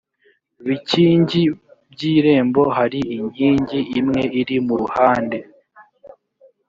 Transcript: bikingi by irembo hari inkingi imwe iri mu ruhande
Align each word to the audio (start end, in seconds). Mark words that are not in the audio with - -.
bikingi 0.67 1.41
by 1.91 2.01
irembo 2.15 2.61
hari 2.77 3.01
inkingi 3.17 3.79
imwe 3.99 4.21
iri 4.41 4.57
mu 4.65 4.73
ruhande 4.81 5.37